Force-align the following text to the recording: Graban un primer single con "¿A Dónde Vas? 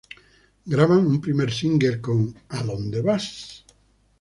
Graban 0.73 1.05
un 1.09 1.19
primer 1.25 1.51
single 1.57 2.01
con 2.01 2.19
"¿A 2.57 2.63
Dónde 2.63 3.03
Vas? 3.03 3.27